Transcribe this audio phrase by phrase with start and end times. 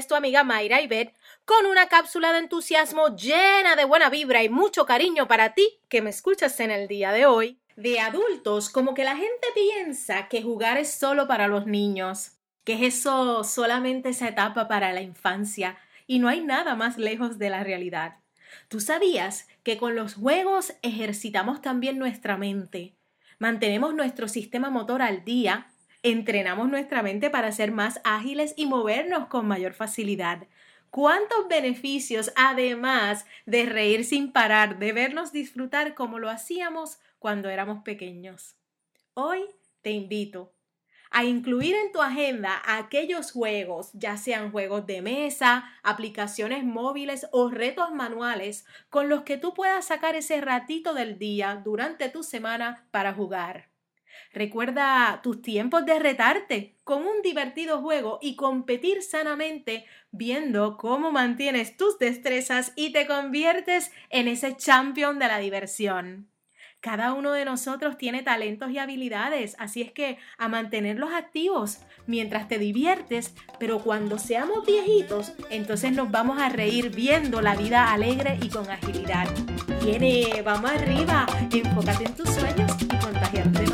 [0.00, 1.14] es tu amiga Mayra Ibet
[1.44, 6.02] con una cápsula de entusiasmo llena de buena vibra y mucho cariño para ti que
[6.02, 7.58] me escuchas en el día de hoy.
[7.76, 12.32] De adultos, como que la gente piensa que jugar es solo para los niños,
[12.64, 17.38] que es eso solamente esa etapa para la infancia y no hay nada más lejos
[17.38, 18.16] de la realidad.
[18.68, 22.94] ¿Tú sabías que con los juegos ejercitamos también nuestra mente?
[23.38, 25.69] Mantenemos nuestro sistema motor al día
[26.02, 30.46] entrenamos nuestra mente para ser más ágiles y movernos con mayor facilidad.
[30.90, 37.82] ¿Cuántos beneficios, además de reír sin parar, de vernos disfrutar como lo hacíamos cuando éramos
[37.84, 38.56] pequeños?
[39.14, 39.44] Hoy
[39.82, 40.52] te invito
[41.10, 47.50] a incluir en tu agenda aquellos juegos, ya sean juegos de mesa, aplicaciones móviles o
[47.50, 52.86] retos manuales, con los que tú puedas sacar ese ratito del día durante tu semana
[52.92, 53.69] para jugar.
[54.32, 61.76] Recuerda tus tiempos de retarte con un divertido juego y competir sanamente viendo cómo mantienes
[61.76, 66.30] tus destrezas y te conviertes en ese champion de la diversión.
[66.80, 72.48] Cada uno de nosotros tiene talentos y habilidades, así es que a mantenerlos activos mientras
[72.48, 78.38] te diviertes, pero cuando seamos viejitos, entonces nos vamos a reír viendo la vida alegre
[78.40, 79.28] y con agilidad.
[79.84, 83.69] Viene, vamos arriba, enfócate en tus sueños y contagiarte.